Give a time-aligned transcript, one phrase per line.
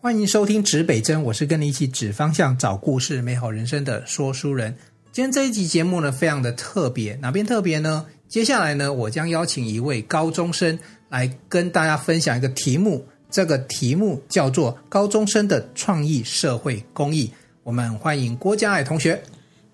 [0.00, 4.72] 欢迎收听指北针，我是跟你一起指方向、找故事、美好人生的说书人。
[5.10, 8.06] 今天这一集节目呢，非常的特别，哪边特别呢？
[8.28, 17.28] 接下来呢，我将邀请一位高中生来跟大家分享一个题目，这个题目叫做“高中生的创意社会公益”。
[17.64, 19.20] 我们欢迎郭嘉璦同学。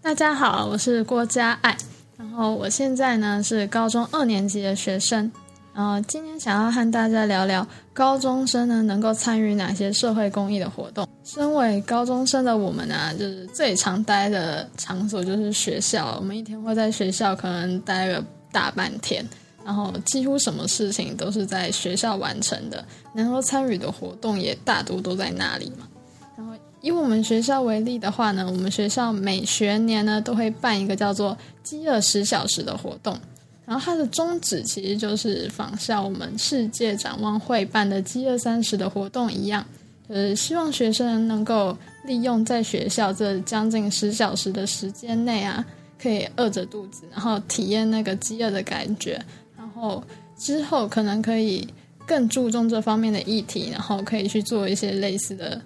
[0.00, 1.76] 大家好，我是郭嘉璦，
[2.16, 5.30] 然后我现在呢是高中二年级的学生。
[5.74, 11.06] 然后今天想要和大家聊聊高中生呢能够参与哪些社会公益的活动。
[11.24, 16.16] 身为高中生的我们呢，就是最常待的场所就是学校。
[16.20, 19.26] 我们一天会在学校可能待个大半天，
[19.64, 25.88] 然后几乎什么事情都是在学校完成的，能够参与的活动也大多都在那里嘛。
[26.36, 33.18] 然后以我们学校为例的话呢，我们学校每学年呢都会办一个叫做“饥饿十小时”的活动。
[33.66, 39.64] 然后它的宗旨其实就是仿效我们世界展望会办的“饥饿三十”的活动一样，
[40.08, 45.64] 就是希望学生能够利用在学校这将近十小时的时间内啊，
[45.98, 49.18] 可以饿着肚子，然后体验那个饥饿的感觉，
[49.56, 50.04] 然后
[50.36, 51.66] 之后可能可以
[52.06, 55.58] 更注重这方面的议题，然后可以去做一些类似的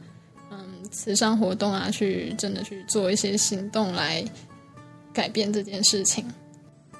[0.52, 0.58] 嗯
[0.92, 4.24] 慈善活动啊，去真的去做一些行动来
[5.12, 6.24] 改变这件事情。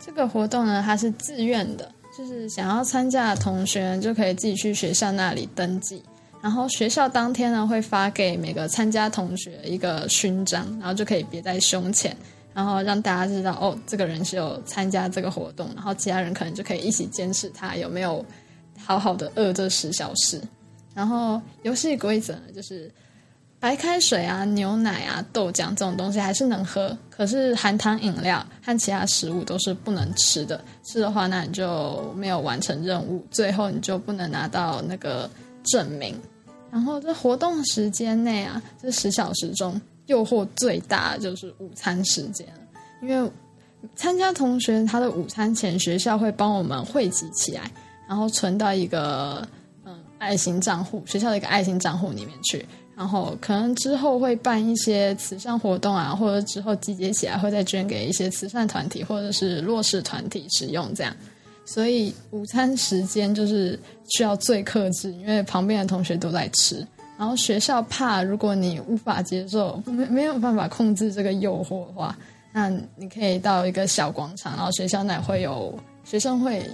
[0.08, 6.02] 这个活动呢，它是自愿的，就是想要参加的同学就可以自己去学校那里登记，
[6.40, 12.16] 然后学校当天呢会发给每个参加同学一个勋章，然后就可以别在胸前，
[12.54, 18.24] 然后让大家知道哦，这个人是有参加这个活动，然后其他人可能就可以一起监视他有没有
[18.78, 20.40] 好好的饿这十小时。
[20.94, 22.90] 然后游戏规则呢，就是。
[23.60, 30.62] 白开水啊、牛奶啊、豆浆这种东西还是能喝，可是含糖饮料和其他食物都是不能吃的。
[30.84, 35.28] 吃的话，那你就没有完成任务，最后你就不能拿到那个
[35.64, 36.16] 证明。
[36.70, 42.46] 然后这活动时间内啊，这十小时中诱惑最大就是午餐时间，
[43.02, 43.30] 因为
[43.96, 47.68] 参加同学他的午餐钱学校会帮我们汇集起来，
[48.08, 49.44] 然后存到一个
[49.84, 52.64] 嗯爱心账户，学校的一个爱心账户里面去。
[52.98, 61.14] 然后可能之后会办一些慈善活动啊，或者之后集结起来会再捐给一些慈善团体或者是弱势团体使用，这样。
[61.64, 63.78] 所以午餐时间就是
[64.08, 66.84] 需要最克制，因为旁边的同学都在吃。
[67.16, 72.18] 然后学校怕如果你无法接受，没没有办法控制这个诱惑的话，
[72.52, 75.72] 那你可以到一个小广场，然后学校那会有
[76.04, 76.68] 学生会。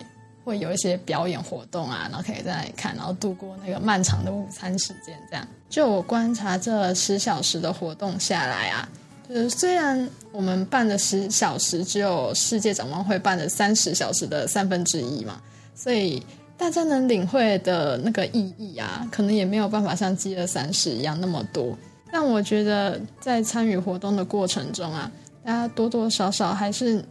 [0.44, 5.18] 会有一些表演活动啊，然后可以在那里看，然后度过那个漫长的午餐时间。
[5.30, 8.86] 这样，就我观察这十小时的活动下来啊，
[9.26, 15.40] 就是虽然我们办的十小时只有世界展望会办的三十小时的三分之一嘛，
[15.74, 16.22] 所以
[16.58, 21.74] 大家能领会的那个意义啊，可能也没有办法像饥饿三十一样那么多。
[22.12, 25.10] 但我觉得在参与活动的过程中啊，
[25.42, 27.02] 大家多多少少还是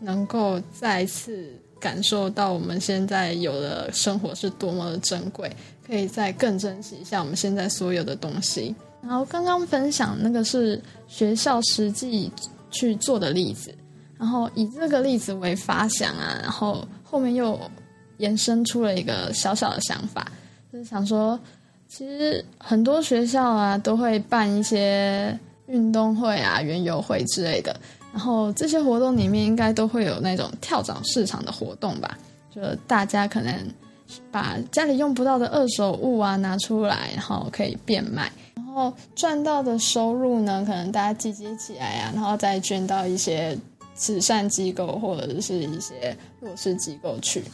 [0.00, 1.52] 能够再次。
[1.80, 5.50] 感受到我们现在有的生活是多么的珍贵，
[5.86, 8.74] 可以再更珍惜一下我们现在所有的东西。
[9.00, 12.30] 然后刚刚分享那个是学校实际
[12.70, 13.72] 去做的例子，
[14.18, 17.58] 然后以这个例子为发想啊，然后后面又
[18.16, 20.30] 延伸出了一个小小的想法，
[20.72, 21.38] 就是想说，
[21.88, 27.74] 其实很多学校啊都会办一些运动会啊、园游会之类的。
[28.12, 32.18] 然后这些活动里面应该都会有那种跳蚤市场的活动吧？
[32.50, 33.54] 就大家可能
[34.30, 43.56] 把家里用不到的二手物啊拿出来，然后可以变卖，然后赚到的收入呢，可能大家集结起来啊，然后再捐到一些
[43.94, 47.44] 慈善机构或者是一些弱势机构去。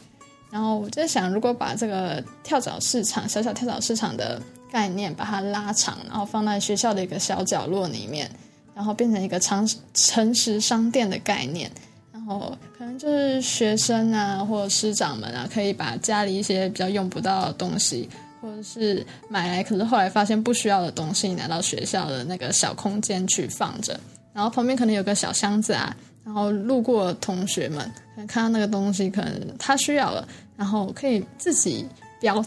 [0.50, 8.30] 然后我在想，如果把这个跳蚤市场小小跳蚤市场的概念把它拉长，然后放在学校的一个小角落里面。
[8.74, 11.70] 然后变成一个诚诚实商店的概念，
[12.12, 18.08] 然后可能就是学生啊，或者师长们啊，可以把家里一些比较用不到的东西，
[18.40, 23.98] 或者是买来可是后来发现不需要的东西，拿到学校的那个小空间去放着，
[24.32, 25.94] 然后旁边可能有个小箱子啊，
[26.24, 27.78] 然后路过同学们
[28.14, 31.86] 可能看到那个东西，可能他需要了，然后可以自己
[32.20, 32.44] 标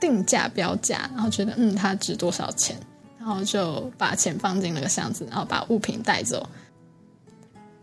[0.00, 2.76] 定价标价，然后觉得嗯，它值多少钱。
[3.20, 6.48] 然后就把钱放进那个箱子，然后把物品带走。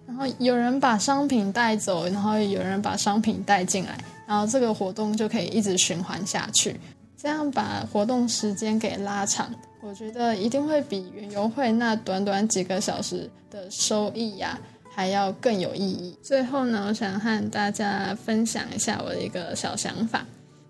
[0.07, 3.95] 然后有人把商品带走，然后有人把商品带进来，
[4.25, 6.79] 然后这个活动就可以一直循环下去。
[7.15, 14.57] 这样把活动时间给拉长，我觉得一定会比园游会那短短几个小时的收益呀、
[14.91, 16.17] 还要更有意义。
[16.23, 20.25] 最后呢，我想和大家分享一下我的一个小想法。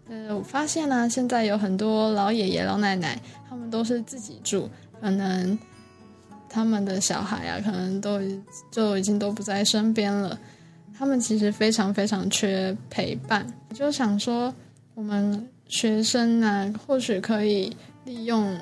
[0.09, 3.19] 呃，我发现呢、现在有很多老爷爷老奶奶，
[3.49, 4.69] 他们都是自己住，
[5.01, 5.57] 可能
[6.49, 8.19] 他们的小孩啊，可能都
[8.71, 10.37] 就已经都不在身边了。
[10.97, 14.51] 他们其实非常非常缺陪伴，就想说，
[14.95, 17.75] 我们学生呢、啊，或许可以
[18.05, 18.57] 利用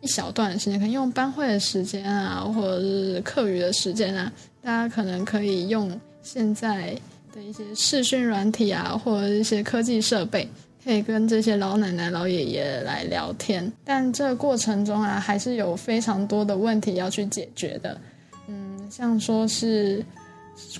[0.00, 4.30] 一小段时间，可以用班会的时间啊，或者是课余的时间啊，
[4.60, 6.94] 大家可能可以用现在
[7.32, 10.46] 的一些视讯软体啊，或者一些科技设备，
[10.84, 13.72] 可以跟这些老奶奶、老爷爷来聊天。
[13.84, 17.98] 但这过程中啊，还是有非常多的问题要去解决的。
[18.46, 20.04] 嗯，像说是。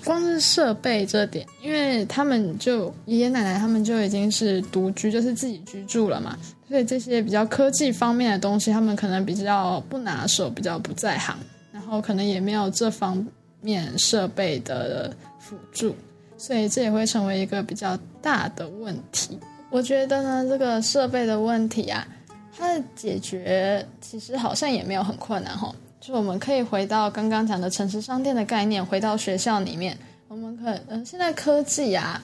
[0.05, 11.37] 光是设备这点，因为他们就爷爷奶奶他们就已经是独居，就是自己居住了嘛，所以这些比较科技方面的东西，他们可能比较不拿手，比较不在行，
[11.73, 13.27] 然后可能也没有这方
[13.59, 15.93] 面设备的辅助，
[16.37, 19.37] 所以这也会成为一个比较大的问题。
[19.69, 22.07] 我觉得呢，这个设备的问题啊，
[22.55, 25.73] 它的解决其实好像也没有很困难哈。
[25.99, 29.97] 就我们可以回到刚刚讲的城市商店的概念，回到学校里面，
[30.27, 32.21] 我们可嗯、现在科技啊，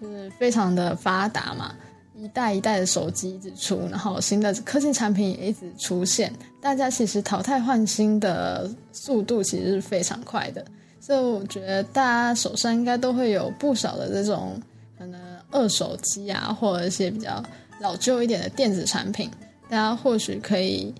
[0.00, 1.74] 就是非常的发达嘛，
[2.16, 10.64] 一代一代的手机一直出，然后新的科技产品也一直出现，大家其实淘汰换新的速度其实是非常快的，
[11.00, 14.60] 所以我觉得大家手上应该都会有不少的这种
[14.96, 15.20] 可能
[15.54, 17.42] 二手机啊，或者一些比较
[17.80, 19.30] 老旧一点的电子产品，
[19.70, 20.94] 大家或许可以。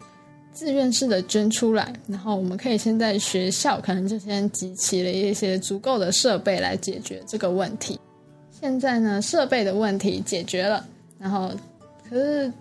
[0.55, 7.99] 自愿式的捐出来，然后我们可以先在学校，可能就先集齐了一些足够的设备来解决这个问题。
[8.53, 10.87] 现在呢，设备的问题解决了，
[11.19, 11.51] 然后
[12.09, 12.53] 可是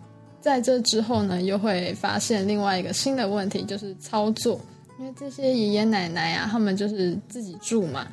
[0.41, 4.59] 在这之后呢，又会发现另外一个新的问题，就是操作。
[4.97, 8.07] 因为这些爷爷奶奶啊，他们就是自己住嘛，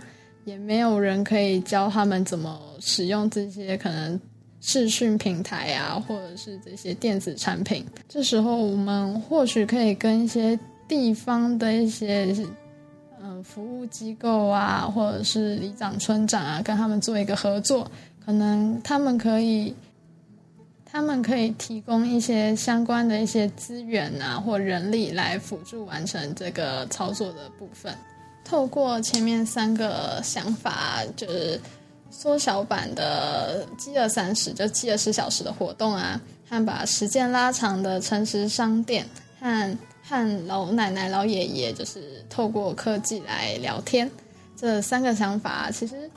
[0.45, 4.21] 也没有人可以教他们怎么使用这些可能。
[4.63, 12.37] 视讯平台啊，或者是这些电子产品，这时候我们或许可以跟一些地方的一些
[13.23, 17.91] 嗯、服务机构啊，或者是里长村长啊，跟他们做一个合作，
[18.23, 19.75] 可能他们可以，
[20.85, 27.95] 他们可以提供一些相关的一些资源啊，或人力来辅助完成这个操作的部分。
[28.45, 31.61] 透过前面三个想法，就是。
[32.13, 39.07] 缩小版的饥饿三十，就饥饿十小时的活动啊，和把时间拉长的诚实商店，
[39.39, 44.11] 和和老奶奶、老爷爷，就是透过科技来聊天，
[44.57, 46.11] 这三个想法，其实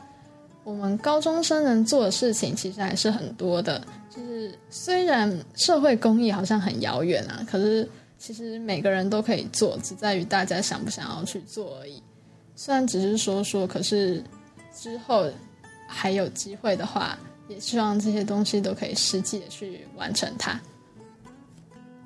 [0.64, 3.80] 我们高中生能做的事情，其实还是很多的。
[4.10, 7.88] 就是虽然社会公益好像很遥远啊，可是
[8.18, 12.02] 其实每个人都可以做，只在于大家想不想要去做而已。
[12.56, 14.24] 虽然只是说说，可是
[14.78, 15.32] 之后。
[15.96, 17.16] 还有机会的话，
[17.48, 20.60] 也希望这些东西都可以实际的去完成它。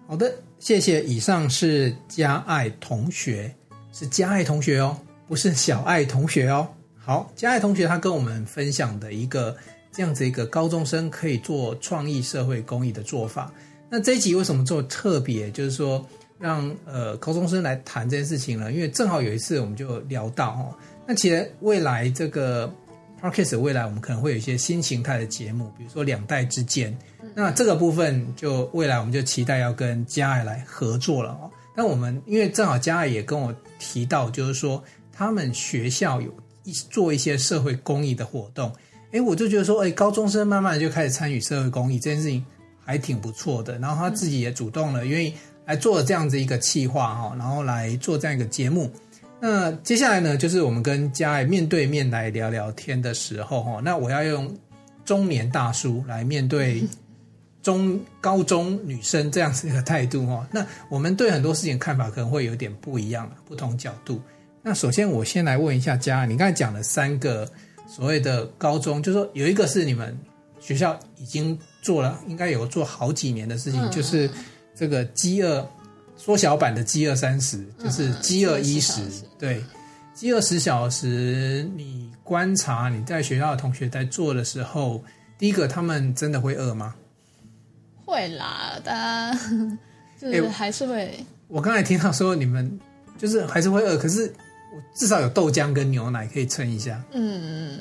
[0.05, 1.01] 好的，谢谢。
[1.05, 3.55] 以上是加爱同学，
[3.93, 6.67] 是加爱同学哦，不是小爱同学哦。
[6.97, 9.55] 好，加爱同学他跟我们分享的一个
[9.93, 13.49] 这样子一个高中生可以做创意社会公益的做法。
[13.89, 15.49] 那这一集为什么做特别？
[15.51, 16.05] 就是说
[16.39, 18.71] 让呃高中生来谈这件事情了？
[18.71, 20.75] 因为正好有一次我们就聊到哦，
[21.07, 22.71] 那其实未来这个。
[23.19, 26.95] Podcast 未来我们可能会有一些新形态的节目，比如说两代之间。
[27.33, 31.49] 那这个部分就未来我们就期待要跟佳爱来合作了哦。
[31.75, 36.31] 但我们因为正好佳爱也跟我提到，就是说他们学校有
[36.63, 38.71] 一做一些社会公益的活动，
[39.09, 42.45] 诶，我就觉得说，诶，高中生慢慢就开始参与社会公益这件事情
[42.85, 43.79] 还挺不错的。
[43.79, 45.33] 然后他自己也主动了，愿意
[45.67, 48.89] 来做这样子一个企划哈，然后来做这样一个节目。
[49.39, 53.79] 那接下来呢，就是我们跟佳爱面对面来聊聊天的时候哈。
[53.83, 54.51] 那我要用
[55.05, 56.83] 中年大叔来面对
[57.61, 60.47] 中高中女生这样子一个态度哈。
[60.51, 64.21] 那我们对很多事情看法可能会有点不一样，不同角度。
[64.63, 67.47] 那首先我先来问一下佳爱，你刚才讲了三个
[67.87, 70.17] 所谓的高中，就是说有一个是你们
[70.59, 74.29] 学校已经做了，应该有做好几年的事情，就是
[74.77, 75.67] 这个饥饿。
[76.19, 79.03] 缩小版的饥饿三十就是饥饿一十，
[79.37, 79.63] 对，
[80.15, 81.69] 饥饿十小时。
[81.75, 85.03] 你观察你在学校的同学在做的时候，
[85.37, 86.95] 第一个他们真的会饿吗？
[88.03, 89.39] 会啦，大家
[90.19, 90.95] 就是还是会。
[90.95, 92.79] 欸、我刚才听到说你们
[93.19, 94.25] 就是还是会饿，可是
[94.75, 96.99] 我至少有豆浆跟牛奶可以撑一下。
[97.11, 97.79] 嗯，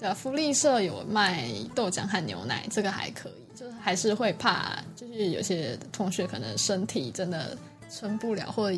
[0.00, 3.45] 对啊，福利社有卖豆浆和牛奶，这个还可以，就是
[3.86, 7.56] 还是会怕，就是有些同学可能身体真的。
[7.88, 8.76] 撑不了，或者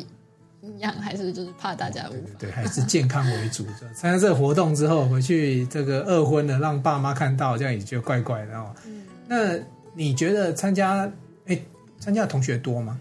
[0.61, 3.65] 营养还是就是怕大家无法对，对，还是健康为主。
[3.95, 8.71] 参加这个活动之后回去，这个二婚的，让爸妈看到，这样也就怪怪的哦。
[8.85, 9.57] 嗯、那
[9.95, 11.11] 你觉得参加
[11.47, 11.59] 哎
[11.99, 12.99] 参加的同学多吗？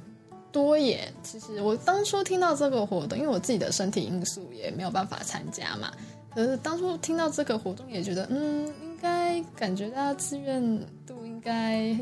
[0.51, 1.13] 多耶。
[1.23, 5.93] 其实我当初听到这个活动，因为我自己的身体因素也没有办法参加嘛。
[6.35, 10.63] 可是当初听到这个活动，也觉得嗯，应该感觉大家自愿
[11.07, 11.95] 度应该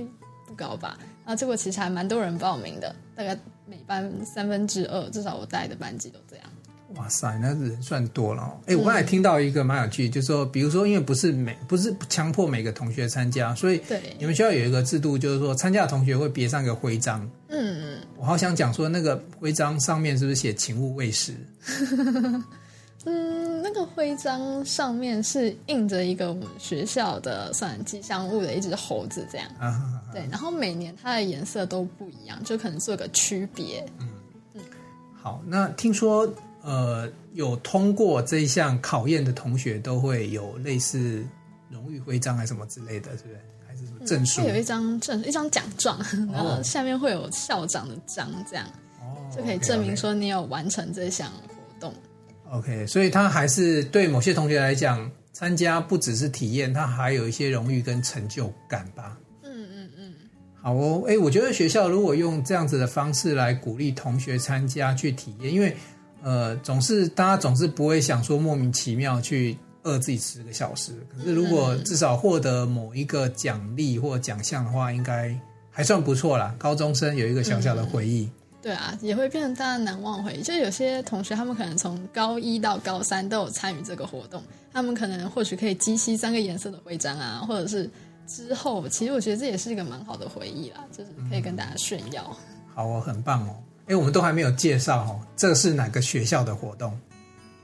[0.46, 0.96] 不高吧。
[1.24, 6.46] 然后结果其实还蛮多人报名的，大概每班三分之二，至少我带的班级都这样。
[6.94, 8.56] 哇塞，那人算多了哦！
[8.66, 17.28] 哎，我刚才听到一个蛮有趣，就是说，比如说，因为不是每不是强迫每个同学参加，所以对你们学校有一个制度，就是说，参加的同学会别上一个徽章。
[17.48, 21.34] 嗯嗯，我好想讲说，那个徽章上面是不是写“请勿喂食”？
[23.96, 29.48] 徽章上面是印着一个我们学校的算吉祥物的一只猴子，这样。
[29.58, 33.82] 啊，对，然后每年它的颜色都不一样，就可能做个区别。
[33.98, 34.08] 嗯
[34.54, 34.60] 嗯，
[35.20, 36.30] 好，那听说。
[36.62, 41.24] 呃，有通过这一项考验的同学都会有类似
[41.70, 43.40] 荣誉徽章还是什么之类的，是不是？
[43.68, 44.40] 还是什么证书？
[44.48, 45.96] 有一张证，一张奖状，
[46.32, 48.66] 然后下面会有校长的章，这样，
[49.00, 51.30] 哦，就可以证明说你有完成这项。
[52.50, 59.16] OK，所以他还是对某些同学来讲，参加不只是体验，他还有一些荣誉跟成就感吧。
[59.42, 60.14] 嗯嗯嗯。
[60.60, 65.76] 好哦，哎，我觉得学校如果用这样子的方式来鼓励同学参加去体验，因为。
[66.22, 70.92] 呃，总是大家总是不会想说莫名其妙去饿自己十个小时。
[71.16, 75.38] 可是如果至少获得某一个奖励或奖项的话，应该
[75.70, 76.52] 还算不错啦。
[76.58, 78.30] 高中生有一个小小的回忆，嗯、
[78.66, 80.42] 对啊，也会变成大家难忘回忆。
[80.42, 84.42] 就有些同学，他们可能从高一到高三都有参与这个活动，
[84.72, 87.88] 他们可能或许可以激起三个颜色的徽章啊，或者是
[88.26, 92.24] 之后，其实我觉得这也是一个蛮好的回忆啦，就是可以跟大家炫耀。
[92.48, 93.54] 嗯、好哦，很棒哦。
[93.86, 96.98] 哎，我们都还没有介绍哦，这是哪个学校的活动？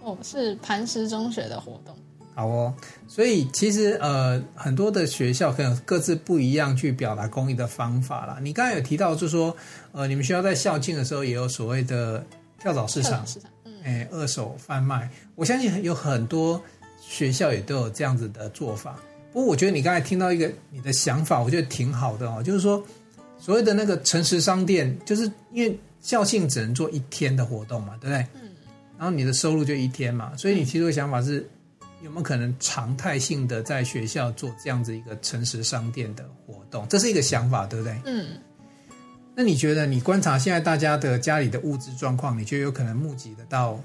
[0.02, 1.96] 哦，是磐石中学的活动。
[2.34, 2.74] 好哦，
[3.06, 8.38] 所以其实呃，很多的学校可能各自不一样去表达公益的方法啦。
[8.40, 9.54] 你刚才有提到，就是说
[9.92, 12.24] 呃，你们学校在校庆的时候也有所谓的
[12.58, 15.08] 跳蚤市场，市场，嗯，哎，二手贩卖。
[15.34, 16.60] 我相信有很多
[17.00, 18.98] 学校也都有这样子的做法。
[19.32, 22.82] 不过，我觉得你刚才听到一个你的想法，我觉得挺好的哦，就是说
[23.38, 25.78] 所谓的那个诚实商店，就是因为。
[26.02, 28.26] 校庆只能做一天的活动嘛，对不对？
[28.34, 28.50] 嗯。
[28.98, 31.48] 然后你的收入就一天嘛，所以你提出的想法是，
[32.02, 36.86] 有没有可能常态性的在学校做这样子一个诚实商店的活动？
[36.88, 37.96] 这是一个想法，对不对？
[38.04, 38.26] 嗯。
[39.34, 43.80] 那你觉得，你观察现在大家的家里的物质状况，你觉得有可能募集得到，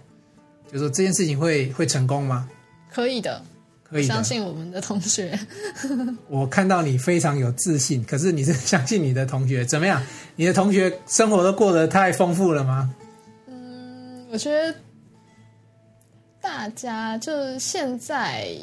[0.66, 2.50] 就是说这件事情会会成功吗？
[2.92, 3.42] 可以的。
[3.90, 5.40] 可以相信我们的同学。
[6.28, 10.04] 我看到你非常有自信，可是你是相信你的同学怎么样？
[10.36, 12.94] 你的同学生活都过得太丰富了吗？
[13.48, 14.76] 嗯，我觉得
[16.48, 18.58] 大家就是现在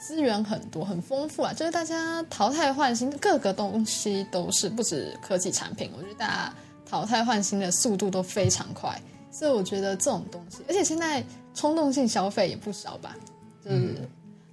[0.00, 6.54] 资源很多，很丰富啊，就是大家淘汰换新，各个东西都是不止科技产品，我觉得大家
[6.84, 13.14] 淘汰换新的速度都非常快，所以我觉得这种东西，而且现在冲动性消费也不少吧，
[13.64, 13.94] 就是。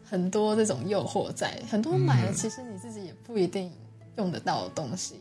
[0.09, 3.69] 很多这种诱惑在，很多买了，其实你自己也不一定
[4.15, 5.19] 用得到的东西，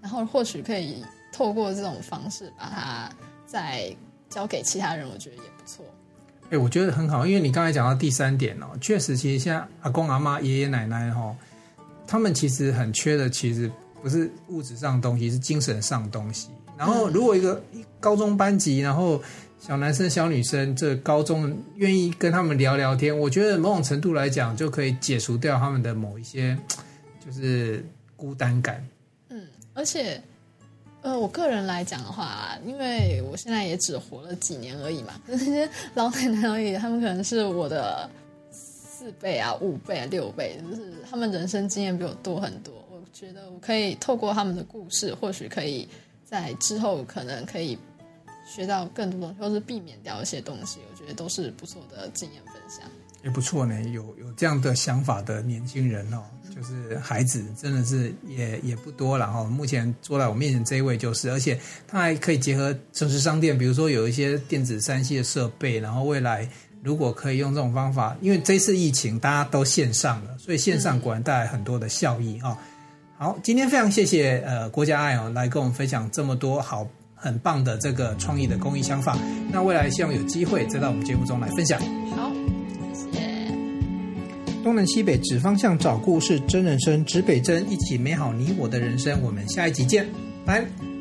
[0.00, 3.08] 然后或许可以透过这种方式把它
[3.46, 3.94] 再
[4.28, 5.84] 交给其他人，我觉得也不错。
[6.54, 11.34] 哎、欸，我觉得很好，因为你刚才讲到第三点哦，确实，其实现在阿公阿妈、爷爷奶奶哈，
[12.06, 13.68] 他们其实很缺的，其实
[14.00, 16.50] 不是物质上的东西，是精神上的东西。
[16.78, 17.60] 然后，如果一个
[17.98, 19.20] 高中班级，然后
[19.58, 26.56] 小男生、小女生，这高中愿意跟他们聊聊天，我觉得某种程度来讲，就可以解除掉他们的某一些
[27.24, 27.84] 就是
[28.14, 28.86] 孤单感。
[29.28, 29.42] 嗯，
[29.72, 30.22] 而且，
[31.04, 38.08] 呃，我个人来讲的话，因为我现在也只活了几年而已嘛，那 些老奶奶而已，他们可能是我的
[38.50, 42.74] 四倍啊、五倍啊、六倍，就是他们人生经验比我多很多。
[42.90, 45.88] 我觉得我可以透过他们的故事，或许可以。
[46.26, 47.78] 在之后可能可以
[48.44, 52.90] 学到更多东西，或是避免掉一些东西，我觉得都是不错的经验分享。
[53.24, 56.22] 也不错呢，有有这样的想法的年轻人哦，
[56.54, 59.42] 就是孩子真的是也也不多了哈。
[59.44, 66.46] 目前坐在我面前这一位就是，而且他还可以结合城市商店，比如说有一些电子三 C 的设备，然后未来
[66.82, 72.56] 如果可以用这种方法，因为这次疫情大家都线上了，所以线上果然带来很多的效益啊。
[72.60, 72.70] 嗯
[73.16, 79.16] 好，今天非常谢谢呃郭家爱哦，来跟我们分享这么多好很棒的这个创意的公益想法。
[79.52, 81.80] 那未来希望有机会再到我们节目中来分享。
[82.16, 82.53] 好。
[84.64, 89.20] 东南西北指方向，找故事，真人生，指北针，一起美好你我的人生。
[89.22, 90.08] 我们下一集见，
[90.46, 90.93] 拜。